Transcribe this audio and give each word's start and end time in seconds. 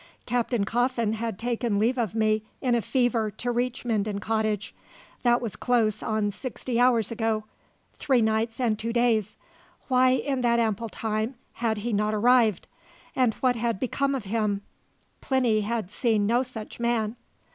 Captain 0.25 0.65
Coffin 0.65 1.13
had 1.13 1.37
taken 1.37 1.77
leave 1.77 1.99
of 1.99 2.15
me 2.15 2.41
in 2.59 2.73
a 2.73 2.81
fever 2.81 3.29
to 3.29 3.51
reach 3.51 3.85
Minden 3.85 4.17
Cottage. 4.17 4.73
That 5.21 5.41
was 5.41 5.55
close 5.55 6.01
on 6.01 6.31
sixty 6.31 6.79
hours 6.79 7.11
ago 7.11 7.43
three 7.97 8.19
nights 8.23 8.59
and 8.59 8.79
two 8.79 8.91
days. 8.91 9.37
Why, 9.89 10.09
in 10.13 10.41
that 10.41 10.57
ample 10.57 10.89
time, 10.89 11.35
had 11.53 11.77
he 11.77 11.93
not 11.93 12.15
arrived, 12.15 12.67
and 13.15 13.35
what 13.35 13.55
had 13.55 13.79
become 13.79 14.15
of 14.15 14.23
him? 14.23 14.63
Plinny 15.21 15.61
had 15.61 15.91
seen 15.91 16.25
no 16.25 16.41
such 16.41 16.79
man. 16.79 17.15